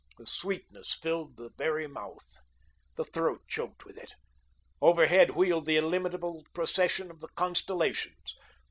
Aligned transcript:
The 0.17 0.25
sweetness 0.25 0.95
filled 0.95 1.37
the 1.37 1.51
very 1.59 1.85
mouth. 1.87 2.35
The 2.95 3.03
throat 3.05 3.41
choked 3.47 3.85
with 3.85 3.99
it. 3.99 4.13
Overhead 4.81 5.35
wheeled 5.35 5.67
the 5.67 5.77
illimitable 5.77 6.43
procession 6.55 7.11
of 7.11 7.19
the 7.19 7.27
constellations. 7.35 8.33